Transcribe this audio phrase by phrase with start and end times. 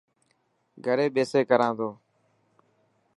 [0.83, 1.89] گهري ٻيسي ڪران تو.